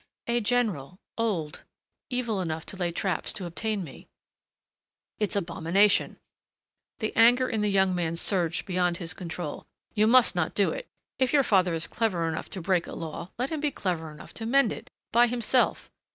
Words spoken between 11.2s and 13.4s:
your father is clever enough to break a law